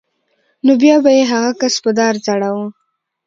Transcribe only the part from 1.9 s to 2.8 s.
دار ځړاوه